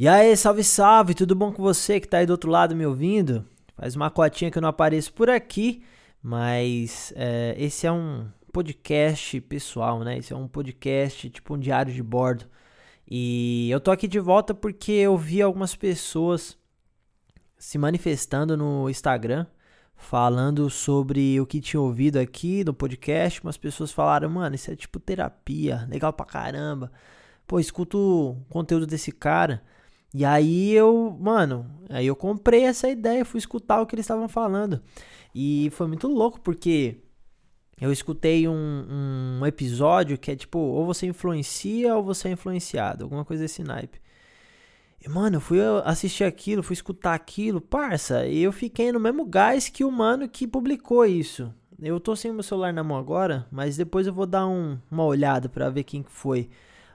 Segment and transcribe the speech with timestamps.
[0.00, 2.86] E aí, salve, salve, tudo bom com você que tá aí do outro lado me
[2.86, 3.44] ouvindo?
[3.76, 5.82] Faz uma cotinha que eu não apareço por aqui,
[6.22, 10.16] mas é, esse é um podcast pessoal, né?
[10.16, 12.46] Esse é um podcast tipo um diário de bordo.
[13.06, 16.56] E eu tô aqui de volta porque eu vi algumas pessoas
[17.58, 19.44] se manifestando no Instagram,
[19.94, 23.42] falando sobre o que tinha ouvido aqui no podcast.
[23.42, 26.90] Umas pessoas falaram, mano, isso é tipo terapia, legal pra caramba.
[27.46, 29.62] Pô, escuto o conteúdo desse cara.
[30.12, 34.28] E aí eu, mano, aí eu comprei essa ideia, fui escutar o que eles estavam
[34.28, 34.82] falando.
[35.34, 36.96] E foi muito louco, porque
[37.80, 43.04] eu escutei um, um episódio que é tipo, ou você influencia ou você é influenciado,
[43.04, 44.00] alguma coisa desse naipe.
[45.02, 49.24] E, mano, eu fui assistir aquilo, fui escutar aquilo, parça, e eu fiquei no mesmo
[49.24, 51.54] gás que o mano que publicou isso.
[51.80, 55.04] Eu tô sem meu celular na mão agora, mas depois eu vou dar um, uma
[55.04, 56.50] olhada para ver quem que foi.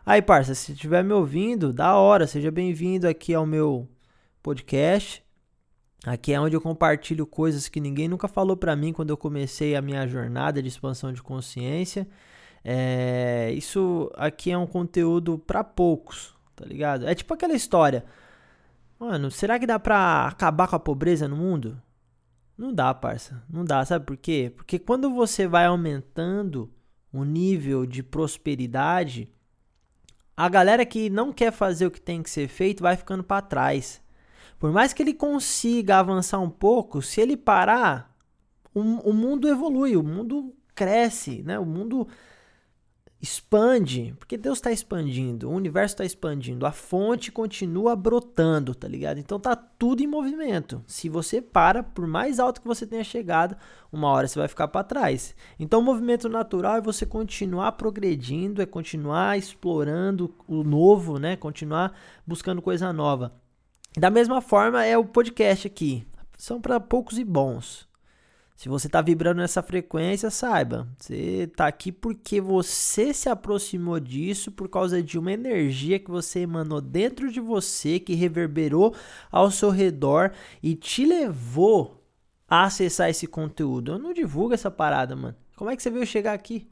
[0.07, 3.89] Aí, parça, se estiver me ouvindo, da hora, seja bem-vindo aqui ao meu
[4.43, 5.25] podcast.
[6.05, 9.75] Aqui é onde eu compartilho coisas que ninguém nunca falou para mim quando eu comecei
[9.75, 12.07] a minha jornada de expansão de consciência.
[12.63, 17.07] É, isso aqui é um conteúdo para poucos, tá ligado?
[17.07, 18.05] É tipo aquela história.
[18.99, 21.81] Mano, será que dá pra acabar com a pobreza no mundo?
[22.55, 23.43] Não dá, parça.
[23.49, 24.53] Não dá, sabe por quê?
[24.55, 26.71] Porque quando você vai aumentando
[27.11, 29.33] o nível de prosperidade,
[30.35, 33.41] a galera que não quer fazer o que tem que ser feito vai ficando para
[33.41, 34.01] trás.
[34.59, 38.13] Por mais que ele consiga avançar um pouco, se ele parar,
[38.73, 41.57] o, o mundo evolui, o mundo cresce, né?
[41.57, 42.07] O mundo
[43.25, 49.19] expande, porque Deus está expandindo, o universo está expandindo, a fonte continua brotando, tá ligado?
[49.19, 50.83] Então tá tudo em movimento.
[50.85, 53.57] Se você para, por mais alto que você tenha chegado,
[53.91, 55.35] uma hora você vai ficar para trás.
[55.59, 61.35] Então o movimento natural é você continuar progredindo, é continuar explorando o novo, né?
[61.35, 63.33] Continuar buscando coisa nova.
[63.97, 66.05] Da mesma forma é o podcast aqui.
[66.37, 67.87] São para poucos e bons.
[68.55, 74.49] Se você está vibrando nessa frequência, saiba, você está aqui porque você se aproximou disso
[74.49, 78.95] por causa de uma energia que você emanou dentro de você, que reverberou
[79.29, 80.31] ao seu redor
[80.63, 82.01] e te levou
[82.47, 83.91] a acessar esse conteúdo.
[83.91, 85.35] Eu não divulgo essa parada, mano.
[85.57, 86.65] Como é que você veio chegar aqui?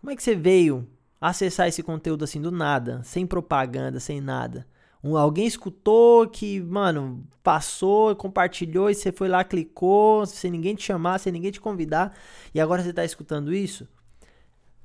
[0.00, 0.88] Como é que você veio
[1.20, 4.66] acessar esse conteúdo assim do nada, sem propaganda, sem nada?
[5.02, 10.82] Um, alguém escutou que, mano, passou, compartilhou e você foi lá, clicou, sem ninguém te
[10.82, 12.14] chamar, sem ninguém te convidar,
[12.54, 13.88] e agora você está escutando isso?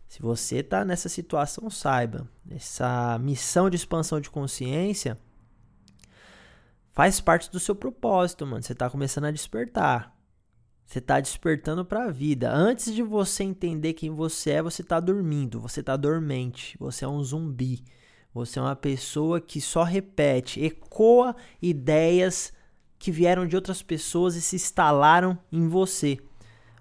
[0.08, 5.20] Se você está nessa situação, saiba, essa missão de expansão de consciência
[6.94, 8.64] faz parte do seu propósito, mano.
[8.64, 10.16] Você está começando a despertar.
[10.86, 12.50] Você está despertando para a vida.
[12.54, 17.08] Antes de você entender quem você é, você está dormindo, você está dormente, você é
[17.08, 17.84] um zumbi.
[18.36, 22.52] Você é uma pessoa que só repete, ecoa ideias
[23.00, 26.20] que vieram de outras pessoas e se instalaram em você.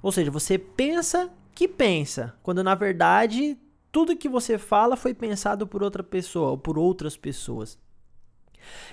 [0.02, 3.56] Ou seja, você pensa que pensa, quando na verdade
[3.92, 7.78] tudo que você fala foi pensado por outra pessoa ou por outras pessoas.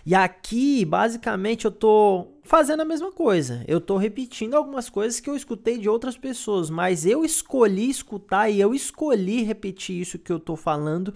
[0.05, 3.65] E aqui, basicamente, eu tô fazendo a mesma coisa.
[3.67, 8.51] Eu tô repetindo algumas coisas que eu escutei de outras pessoas, mas eu escolhi escutar
[8.51, 11.11] e eu escolhi repetir isso que eu tô falando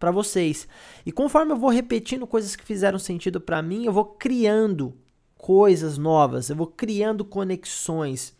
[0.00, 0.66] para vocês.
[1.04, 4.96] E conforme eu vou repetindo coisas que fizeram sentido para mim, eu vou criando
[5.36, 8.34] coisas novas, eu vou criando conexões.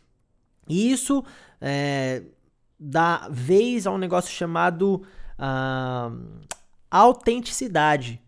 [0.67, 1.23] E isso
[1.61, 2.23] é,
[2.79, 5.03] dá vez a um negócio chamado
[5.39, 6.47] uh,
[6.91, 8.21] autenticidade.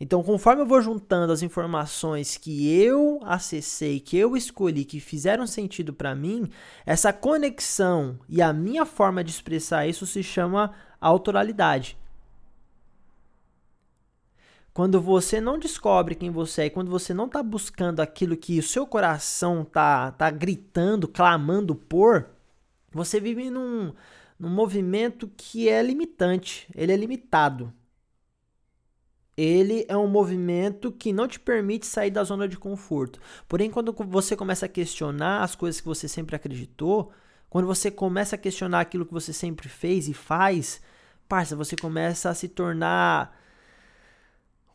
[0.00, 5.46] Então, conforme eu vou juntando as informações que eu acessei, que eu escolhi, que fizeram
[5.46, 6.50] sentido para mim,
[6.84, 11.96] essa conexão e a minha forma de expressar isso se chama autoralidade.
[14.74, 18.62] Quando você não descobre quem você é, quando você não está buscando aquilo que o
[18.62, 22.30] seu coração tá, tá gritando, clamando por,
[22.90, 23.92] você vive num,
[24.38, 27.72] num movimento que é limitante, ele é limitado.
[29.36, 33.18] Ele é um movimento que não te permite sair da zona de conforto.
[33.48, 37.12] Porém, quando você começa a questionar as coisas que você sempre acreditou,
[37.48, 40.82] quando você começa a questionar aquilo que você sempre fez e faz,
[41.28, 43.41] parça, você começa a se tornar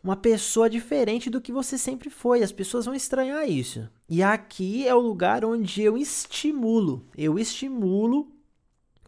[0.07, 2.41] uma pessoa diferente do que você sempre foi.
[2.41, 3.89] As pessoas vão estranhar isso.
[4.07, 8.31] E aqui é o lugar onde eu estimulo, eu estimulo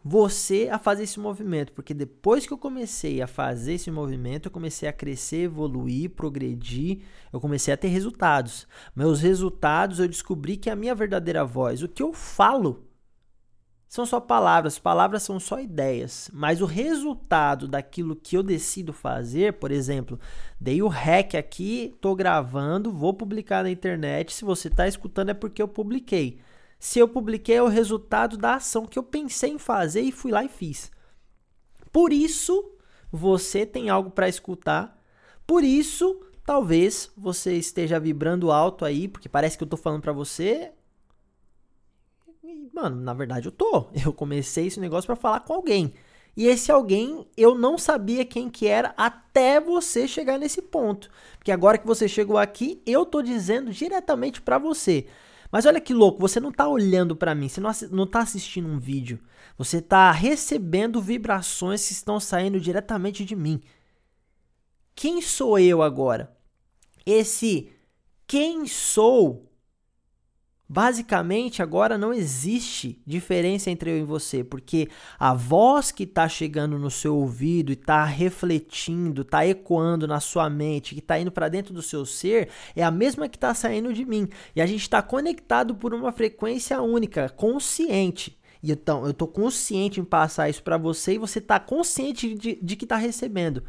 [0.04, 4.50] você a fazer esse movimento, porque depois que eu comecei a fazer esse movimento, eu
[4.50, 7.00] comecei a crescer, evoluir, progredir,
[7.32, 8.66] eu comecei a ter resultados.
[8.94, 12.89] Meus resultados, eu descobri que a minha verdadeira voz, o que eu falo,
[13.90, 19.54] são só palavras, palavras são só ideias, mas o resultado daquilo que eu decido fazer,
[19.54, 20.16] por exemplo,
[20.60, 25.34] dei o hack aqui, tô gravando, vou publicar na internet, se você está escutando é
[25.34, 26.38] porque eu publiquei.
[26.78, 30.30] Se eu publiquei é o resultado da ação que eu pensei em fazer e fui
[30.30, 30.92] lá e fiz.
[31.90, 32.70] Por isso,
[33.10, 35.02] você tem algo para escutar.
[35.44, 40.12] Por isso, talvez você esteja vibrando alto aí, porque parece que eu tô falando para
[40.12, 40.70] você,
[42.82, 43.88] mano, na verdade eu tô.
[44.04, 45.92] Eu comecei esse negócio para falar com alguém.
[46.36, 51.10] E esse alguém eu não sabia quem que era até você chegar nesse ponto.
[51.36, 55.06] Porque agora que você chegou aqui, eu tô dizendo diretamente para você.
[55.50, 58.68] Mas olha que louco, você não tá olhando para mim, você não, não tá assistindo
[58.68, 59.18] um vídeo.
[59.58, 63.60] Você tá recebendo vibrações que estão saindo diretamente de mim.
[64.94, 66.34] Quem sou eu agora?
[67.04, 67.72] Esse
[68.26, 69.49] quem sou
[70.72, 74.88] Basicamente, agora não existe diferença entre eu e você, porque
[75.18, 80.48] a voz que está chegando no seu ouvido e está refletindo, está ecoando na sua
[80.48, 83.92] mente, que está indo para dentro do seu ser, é a mesma que está saindo
[83.92, 84.28] de mim.
[84.54, 88.38] E a gente está conectado por uma frequência única, consciente.
[88.62, 92.60] E então, eu estou consciente em passar isso para você e você está consciente de,
[92.62, 93.64] de que está recebendo.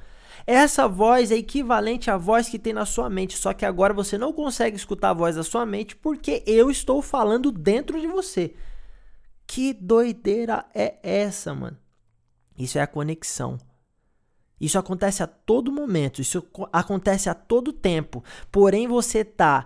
[0.46, 4.18] Essa voz é equivalente à voz que tem na sua mente, só que agora você
[4.18, 8.56] não consegue escutar a voz da sua mente porque eu estou falando dentro de você.
[9.46, 11.78] Que doideira é essa, mano?
[12.58, 13.58] Isso é a conexão.
[14.60, 18.24] Isso acontece a todo momento, isso acontece a todo tempo.
[18.52, 19.66] Porém, você tá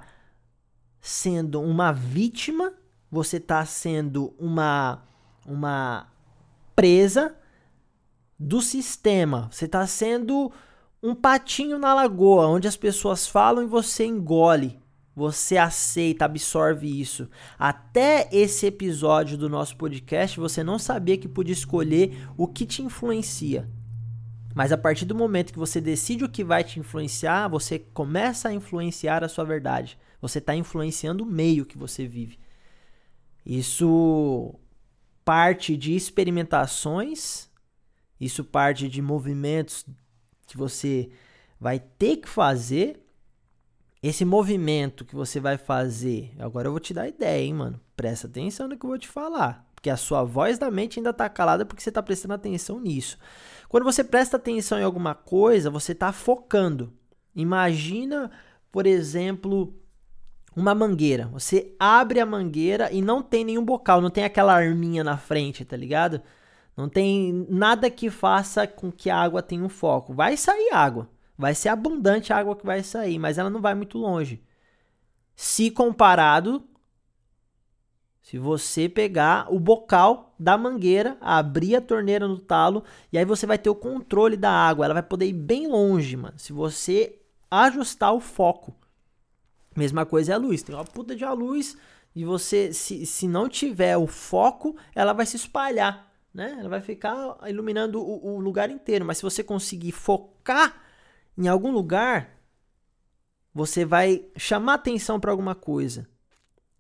[1.02, 2.74] sendo uma vítima,
[3.12, 5.04] você tá sendo uma
[5.46, 6.08] uma
[6.76, 7.36] presa
[8.40, 9.50] do sistema.
[9.52, 10.52] Você está sendo
[11.02, 14.80] um patinho na lagoa, onde as pessoas falam e você engole.
[15.16, 17.30] Você aceita, absorve isso.
[17.58, 22.82] Até esse episódio do nosso podcast, você não sabia que podia escolher o que te
[22.82, 23.70] influencia.
[24.54, 28.50] Mas a partir do momento que você decide o que vai te influenciar, você começa
[28.50, 29.98] a influenciar a sua verdade.
[30.22, 32.40] Você está influenciando o meio que você vive.
[33.46, 34.56] Isso
[35.24, 37.50] parte de experimentações
[38.20, 39.86] isso parte de movimentos
[40.48, 41.10] que você
[41.60, 43.02] vai ter que fazer.
[44.02, 47.82] Esse movimento que você vai fazer, agora eu vou te dar ideia, hein, mano.
[47.96, 51.12] Presta atenção no que eu vou te falar, porque a sua voz da mente ainda
[51.12, 53.18] tá calada porque você tá prestando atenção nisso.
[53.68, 56.94] Quando você presta atenção em alguma coisa, você tá focando.
[57.36, 58.30] Imagina,
[58.72, 59.76] por exemplo,
[60.56, 61.28] uma mangueira.
[61.28, 65.66] Você abre a mangueira e não tem nenhum bocal, não tem aquela arminha na frente,
[65.66, 66.22] tá ligado?
[66.76, 70.14] Não tem nada que faça com que a água tenha um foco.
[70.14, 71.10] Vai sair água.
[71.38, 74.44] Vai ser abundante a água que vai sair, mas ela não vai muito longe.
[75.36, 76.64] Se comparado,
[78.22, 83.46] se você pegar o bocal da mangueira, abrir a torneira no talo, e aí você
[83.46, 84.86] vai ter o controle da água.
[84.86, 86.38] Ela vai poder ir bem longe, mano.
[86.38, 87.20] Se você
[87.50, 88.74] ajustar o foco.
[89.76, 90.64] Mesma coisa é a luz.
[90.64, 91.78] Tem uma puta de luz
[92.16, 96.05] e você, se, se não tiver o foco, ela vai se espalhar
[96.36, 96.58] né?
[96.60, 99.06] Ela vai ficar iluminando o, o lugar inteiro.
[99.06, 100.84] Mas se você conseguir focar
[101.38, 102.38] em algum lugar,
[103.54, 106.06] você vai chamar atenção para alguma coisa.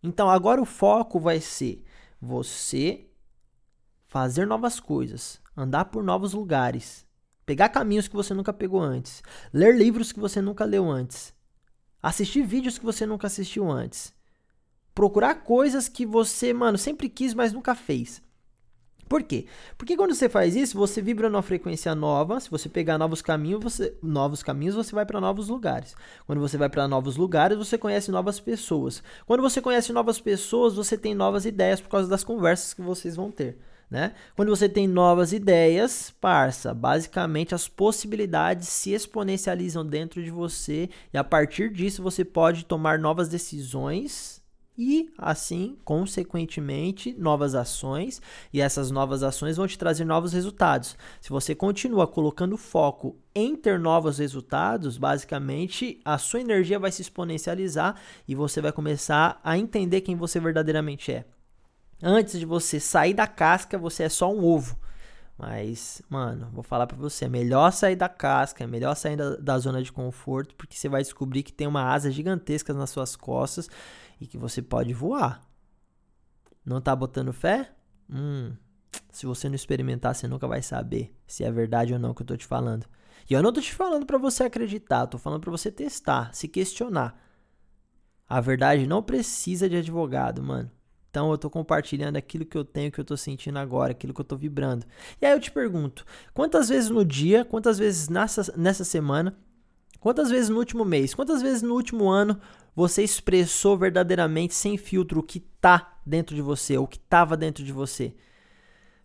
[0.04, 1.86] Então agora o foco vai ser
[2.22, 3.08] você
[4.08, 7.06] fazer novas coisas, andar por novos lugares,
[7.46, 9.24] pegar caminhos que você nunca pegou antes,
[9.54, 11.34] ler livros que você nunca leu antes,
[12.04, 14.14] assistir vídeos que você nunca assistiu antes,
[14.94, 18.25] procurar coisas que você, mano, sempre quis, mas nunca fez.
[19.08, 19.46] Por quê?
[19.78, 22.40] Porque quando você faz isso, você vibra numa frequência nova.
[22.40, 25.96] Se você pegar novos caminhos, você, novos caminhos, você vai para novos lugares.
[26.26, 29.04] Quando você vai para novos lugares, você conhece novas pessoas.
[29.28, 33.16] Quando você conhece novas pessoas, você tem novas ideias por causa das conversas que vocês
[33.16, 33.60] vão ter.
[33.90, 34.14] Né?
[34.36, 41.18] Quando você tem novas ideias, parça, basicamente as possibilidades se exponencializam dentro de você e
[41.18, 44.44] a partir disso você pode tomar novas decisões
[44.78, 50.98] e assim, consequentemente, novas ações, e essas novas ações vão te trazer novos resultados.
[51.22, 57.02] Se você continua colocando foco em ter novos resultados, basicamente a sua energia vai se
[57.02, 57.96] exponencializar
[58.28, 61.26] e você vai começar a entender quem você verdadeiramente é.
[62.04, 64.78] Antes de você sair da casca, você é só um ovo.
[65.38, 69.36] Mas, mano, vou falar para você, é melhor sair da casca, é melhor sair da,
[69.36, 73.18] da zona de conforto, porque você vai descobrir que tem uma asa gigantesca nas suas
[73.18, 73.70] costas
[74.20, 75.42] e que você pode voar.
[76.66, 77.74] Não tá botando fé?
[78.10, 78.56] Hum,
[79.12, 82.26] se você não experimentar, você nunca vai saber se é verdade ou não que eu
[82.26, 82.86] tô te falando.
[83.30, 86.48] E eu não tô te falando para você acreditar, tô falando para você testar, se
[86.48, 87.20] questionar.
[88.28, 90.72] A verdade não precisa de advogado, mano.
[91.10, 94.20] Então eu tô compartilhando aquilo que eu tenho, que eu tô sentindo agora, aquilo que
[94.20, 94.86] eu tô vibrando.
[95.22, 99.34] E aí eu te pergunto, quantas vezes no dia, quantas vezes nessa, nessa semana,
[100.00, 102.38] quantas vezes no último mês, quantas vezes no último ano
[102.76, 107.64] você expressou verdadeiramente sem filtro o que tá dentro de você, o que tava dentro
[107.64, 108.14] de você?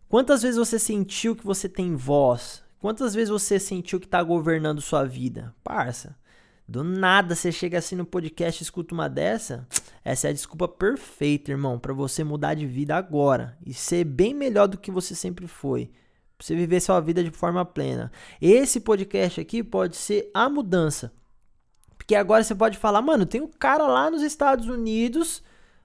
[0.09, 2.65] Quantas vezes você sentiu que você tem voz?
[2.81, 5.55] Quantas vezes você sentiu que tá governando sua vida?
[5.63, 6.17] Parça,
[6.67, 9.69] do nada você chega assim no podcast e escuta uma dessa.
[10.05, 14.35] Essa é a desculpa perfeita, irmão, para você mudar de vida agora e ser bem
[14.35, 15.91] melhor do que você sempre foi.
[16.41, 18.11] Você viver sua vida de forma plena.
[18.41, 21.13] Esse podcast aqui pode ser a mudança.
[22.11, 25.45] Porque agora você pode falar, mano, tem um cara lá nos Estados Unidos,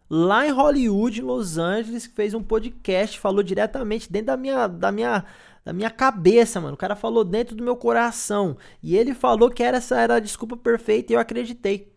[0.09, 4.65] lá em Hollywood, em Los Angeles, que fez um podcast, falou diretamente dentro da minha,
[4.65, 5.23] da minha
[5.63, 6.73] da minha cabeça, mano.
[6.73, 8.57] O cara falou dentro do meu coração.
[8.81, 11.93] E ele falou que era essa era a desculpa perfeita e eu acreditei.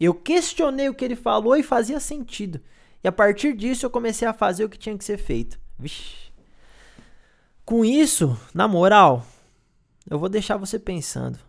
[0.00, 2.58] Eu questionei o que ele falou e fazia sentido.
[3.04, 5.60] E a partir disso eu comecei a fazer o que tinha que ser feito.
[5.78, 6.32] Vixe.
[7.62, 9.22] Com isso, na moral,
[10.08, 11.47] eu vou deixar você pensando.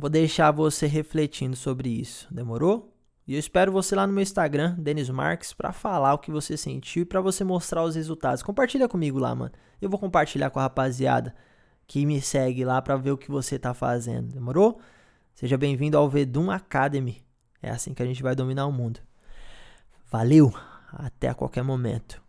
[0.00, 2.32] Vou deixar você refletindo sobre isso.
[2.32, 2.94] Demorou?
[3.26, 6.56] E eu espero você lá no meu Instagram, Denis Marques, para falar o que você
[6.56, 8.40] sentiu e para você mostrar os resultados.
[8.40, 9.50] Compartilha comigo lá, mano.
[9.82, 11.34] Eu vou compartilhar com a rapaziada
[11.84, 14.34] que me segue lá para ver o que você tá fazendo.
[14.34, 14.80] Demorou?
[15.34, 17.20] Seja bem-vindo ao Vedum Academy.
[17.60, 19.00] É assim que a gente vai dominar o mundo.
[20.08, 20.54] Valeu,
[20.92, 22.22] até a qualquer momento.